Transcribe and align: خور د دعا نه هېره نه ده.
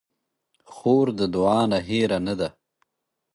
خور 0.73 1.07
د 1.19 1.21
دعا 1.35 1.59
نه 1.71 1.77
هېره 1.87 2.19
نه 2.27 2.33
ده. 2.39 2.49